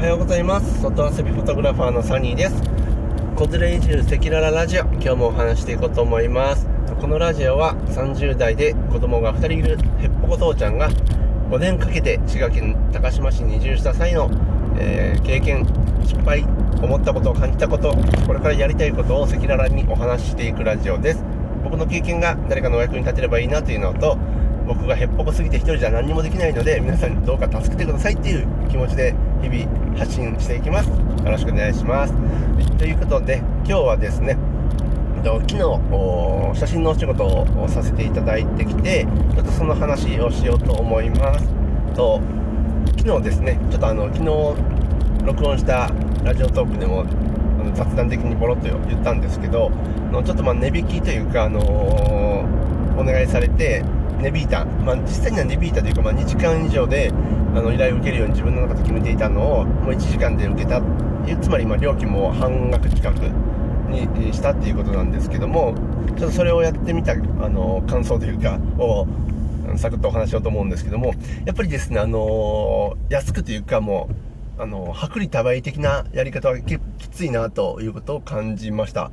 [0.00, 0.80] はようございます。
[0.80, 2.54] 外遊びフォトグラファーのサニーです。
[3.36, 4.84] 子連れ移住赤裸々ラジオ。
[4.94, 6.66] 今日もお話していこうと思います。
[7.02, 10.88] このラジオは30代で子供が2人いるへっぽこ父ちゃんが
[11.50, 14.30] 5年かけて滋賀県高島市に移住した際の、
[14.78, 15.66] えー、経験
[16.02, 16.46] 失敗
[16.80, 17.94] 思ったことを感じたこと
[18.26, 21.22] これからやりたいことを赤裸々にお話ししていくラジオです。
[21.62, 24.16] 僕の経験が誰かのお役に立てればいいなというのと
[24.70, 30.88] 僕がへっぽこすぎて1人じゃ何にもできないので皆さんにどうか助けてくださいっていう気持ちで日々発信していきます。
[30.88, 30.94] よ
[31.24, 32.14] ろしくお願いします。
[32.78, 34.38] ということで今日はですね
[35.24, 35.58] 昨日
[36.54, 41.48] 写真のお仕事をさせていただいてきてちょっとその話をしようと思います。
[41.96, 42.20] と
[42.96, 44.24] 昨日ですねちょっとあの昨日
[45.26, 45.90] 録音した
[46.22, 47.04] ラジオトークでも
[47.74, 49.72] 雑談的にボロッと言ったんですけど
[50.24, 53.82] ちょっとまあ値引きというか、あのー、お願いされて
[54.20, 57.12] 値引いた、まあ、実際には値引いたというか、まあ、2時間以上で
[57.54, 60.80] あの依頼を受けるように自分の中で決めていたのをもう1時間で受けた
[61.42, 63.18] つまりま料金も半額近く
[63.90, 65.74] にしたっていうことなんですけども
[66.16, 69.06] ちょっとそれをやってみたあの感想というかを
[69.76, 74.08] サクッとお話しようと思うんですけどもやっぱりですね、あの安くというかも
[74.58, 76.78] うあの薄利多売的なやり方はき
[77.10, 79.10] ついなということを感じました。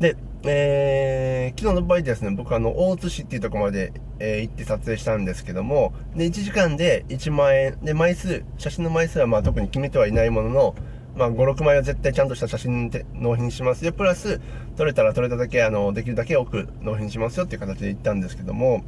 [0.00, 10.74] でえー、昨日の場合ですね、僕あの、大津市っていうとこまで、えー、行って撮影したんですけども、で、1時間で1万円、で、枚数、写真の枚数はまあ特に決めてはいないものの、
[11.16, 13.92] まあ5、6枚は絶対ちゃんとした写真で納品しますよ。
[13.92, 14.40] プラス、
[14.76, 18.82] 撮れたら撮れただけ、あの、できるだけ多く納品しますよっていう形で行ったんですけども、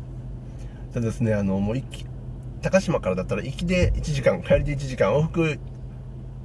[0.92, 2.04] でですね、あの、もう行き、
[2.62, 5.60] 高島からだったら行きで1時間、帰りで1時間、往復、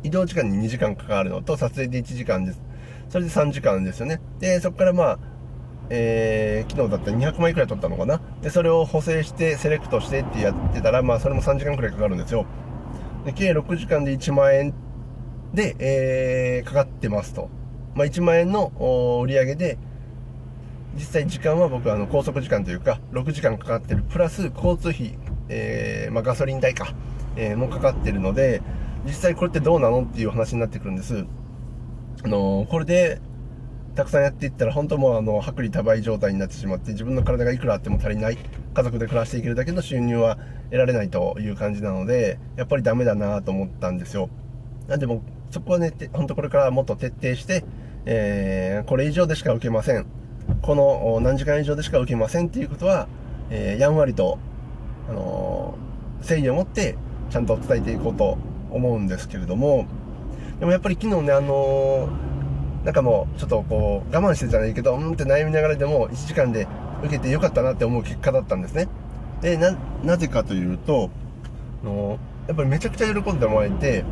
[0.04, 2.69] 移動時間に2時間かかるのと、撮影で1時間です。
[3.10, 4.22] それで3時間ですよね。
[4.40, 5.20] で、そこからまあ、
[5.90, 8.22] えー、昨日だったら200枚くらい取ったのかな。
[8.42, 12.46] で、それを補正して、セレクトしてってやってたら、まあ、それも3時間くらいかかるんですよ。
[13.26, 14.74] で、計6時間で1万円
[15.54, 17.50] で、えー、かかってますと。
[17.96, 18.72] まあ、1万円の
[19.24, 19.78] 売り上げで、
[20.96, 25.18] 実際時間は僕はあの高速時間というか、6時間かかってる、プラス交通費、
[25.50, 26.94] えー、まあ、ガソリン代か、
[27.36, 28.62] えー、もかかってるので、
[29.06, 31.26] 実際これってどうなのっていう話になってくるんです。
[32.24, 33.22] あのこれで
[33.96, 38.38] たくさんやっていったら本当もうあの薄利多売状態になってしまって自分の体がいくらあっても足りない
[38.74, 44.30] 家族で暮らしていけるだけの収入は得られないという感じなのでやっぱりダメだなと思ったんですよ。
[44.88, 45.22] なんでも
[45.52, 47.66] そこはね本当これからもっと徹底して、
[48.06, 50.06] えー、これ以上でしか受けません。
[50.62, 53.08] この何時間以上でしか受けませんっていうことは、
[53.50, 54.40] えー、やんわりと、
[55.10, 56.96] あのー、誠意を持って
[57.30, 58.38] ちゃんと伝えていこうと
[58.72, 59.86] 思うんですけれども
[60.60, 66.68] でもやっぱり昨日ね、あのー、なんかもう、ちょっとこう、我慢してたらいいけど、うんって悩みながらでも、1時間で
[67.04, 68.88] 受けてよかったなって思う結果だったんですね。
[69.42, 71.10] で、な、なぜかというと、
[71.82, 74.04] あのやっぱりめちゃくちゃ喜んでもらえて、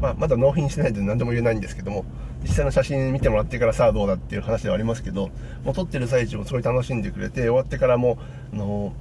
[0.00, 2.04] まあ、まだ納品してないんで何でも言えないんですけども、
[2.42, 5.30] 実際の写真見てもらってからさあどうだっていう話ではありますけど、
[5.64, 8.18] もう撮ってる最中もすごい楽しんでくれて、終わってからも、
[8.52, 8.92] あの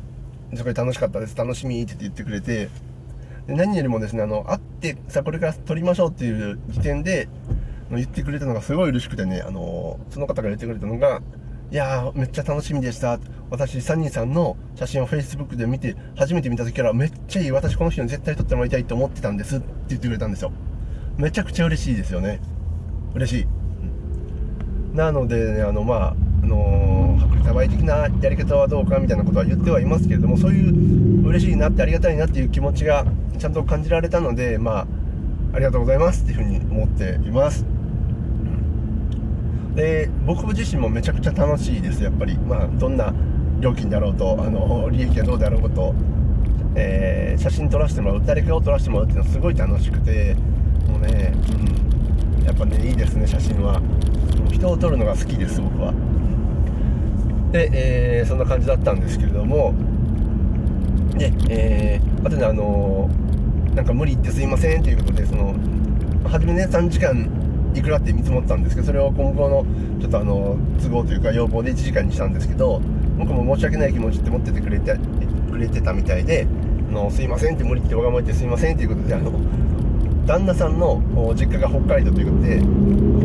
[0.53, 2.69] すごい楽しかったです、楽しみって言ってくれて、
[3.47, 7.27] で何よりもですね、あの、会ってさ、これから撮りましょうっていう時点で、
[7.89, 11.21] 言ってくれたのがすごい嬉しくてね、あの、その方が言ってくれたのが、
[11.71, 13.19] いやー、めっちゃ楽しみでした。
[13.49, 17.51] 私、サニーさんの写真を Facebook で見て、初めて見た時から、めっちゃいい。
[17.51, 20.51] 私、この人に絶対撮ってもらいたいと思ってたんですって言ってくれたんですよ。
[21.17, 22.39] めちゃくちゃ嬉しいですよね。
[23.13, 23.47] 嬉しい。
[24.93, 33.05] なので、ね、あの、まあ、あのー、薄利多売的なやり方はどうかみたいなことは言ってはいますけれども、そういう嬉しいなってありがたいなっていう気持ちが
[33.37, 34.87] ちゃんと感じられたので、まあ、
[35.53, 37.65] ありがとうございますっていうふうに思っています。
[39.75, 42.37] で、僕自身もめちゃくちゃ楽しいです、やっぱり。
[42.37, 43.13] まあ、どんな
[43.59, 45.93] 料金であろうと、あの、利益がどうであろうと、
[46.75, 50.35] えー、写真撮らせてもらう、誰かを撮らせてもらうっていうのはすごい楽しくて、
[50.87, 51.33] もうね、
[52.39, 53.81] うん、やっぱね、いいですね、写真は。
[54.51, 55.93] 人を撮るのが好きです、僕は。
[57.51, 59.73] で、えー、そんな感じだったんですけれども、
[61.17, 63.31] で、えー、あとね、あのー
[63.75, 65.55] なんか無理言ってすいませんということで、その、
[66.25, 67.29] 初めね、3時間
[67.73, 69.65] いくらって見積もったんですけど、それを今後の
[69.99, 72.81] ちょっとあの、都合というか要望で1時間にしたんですけど、
[73.17, 74.97] 僕も申し訳ない気持ちって持っててくれて、
[75.51, 76.47] くれてたみたいで、
[76.89, 79.31] あの、すいませんって無理言ってわがまま言ってすいませんということで、あの、
[80.25, 81.01] 旦那さんの
[81.35, 82.61] 実家が北海道ということで、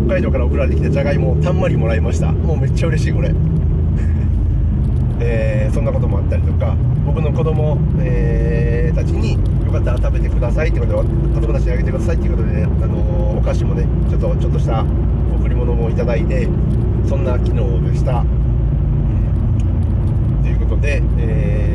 [0.07, 2.33] 北海道から送られてきたじゃがいもをたんまりもらいました。
[2.33, 3.33] もうめっちゃ嬉しい、これ。
[5.21, 14.85] えー、そんなこともあったりとか、僕の子供、えー、たちに、よかったら食べてくださいってことで子供たちにあげてくださいっていうことでね、あのお菓子もねちょっとちょっとした
[15.35, 16.49] 贈り物もいただいて
[17.05, 18.25] そんな機能でした、
[20.43, 21.66] ということで、えー、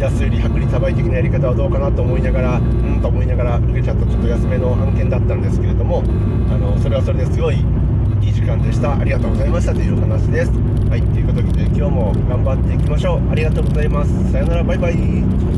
[0.00, 6.02] 安売り薄利多売的なやり方はどうかなと思いながらうんと思いながら受けちゃったちょっと安めの案件だったんですけれども
[6.50, 7.56] あのそれはそれですごい
[8.22, 8.98] いい時間でした。
[8.98, 10.52] ありがとうございましたというお話です。
[10.88, 13.30] はいということで今日も頑張っていきましょう。
[13.30, 14.32] ありがとうございます。
[14.32, 14.62] さよなら。
[14.62, 15.49] バイバイ。